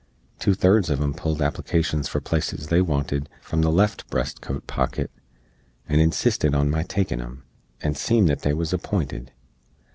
Two 0.39 0.55
thirds 0.55 0.89
uv 0.89 0.99
em 0.99 1.13
pulled 1.13 1.41
applicashens 1.41 2.07
for 2.07 2.19
places 2.19 2.69
they 2.69 2.81
wanted 2.81 3.29
from 3.39 3.61
the 3.61 3.69
left 3.71 4.09
breast 4.09 4.41
coat 4.41 4.65
pocket, 4.65 5.11
and 5.87 6.01
insistid 6.01 6.55
on 6.55 6.71
my 6.71 6.81
takin 6.81 7.21
em, 7.21 7.43
and 7.81 7.95
seem 7.95 8.25
that 8.25 8.39
they 8.41 8.55
was 8.55 8.73
appinted. 8.73 9.31